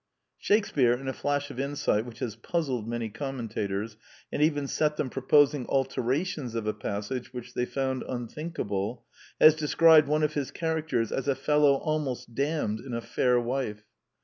[0.39, 3.97] Shakespear, in a flash of insight which has puzzled many commentators,
[4.31, 9.05] and even set them proposing alterations of a passage which they found unthinkable,
[9.39, 13.39] has described one of his char acters as'' a fellow almost damned in a fair
[13.39, 13.83] wife."